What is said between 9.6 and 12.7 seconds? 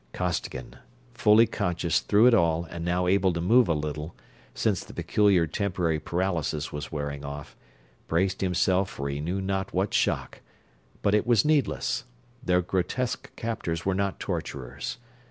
what shock, but it was needless; their